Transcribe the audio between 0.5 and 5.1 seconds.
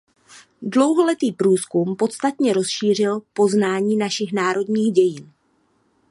Dlouholetý průzkum podstatně rozšířil poznání našich národních